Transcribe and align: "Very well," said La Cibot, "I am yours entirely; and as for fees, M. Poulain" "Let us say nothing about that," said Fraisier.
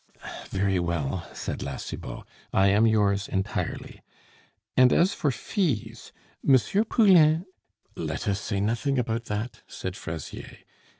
"Very 0.49 0.79
well," 0.79 1.29
said 1.31 1.61
La 1.61 1.77
Cibot, 1.77 2.23
"I 2.51 2.69
am 2.69 2.87
yours 2.87 3.27
entirely; 3.27 4.01
and 4.75 4.91
as 4.91 5.13
for 5.13 5.29
fees, 5.29 6.11
M. 6.43 6.57
Poulain" 6.85 7.45
"Let 7.95 8.27
us 8.27 8.39
say 8.41 8.59
nothing 8.59 8.97
about 8.97 9.25
that," 9.25 9.61
said 9.67 9.95
Fraisier. 9.95 10.57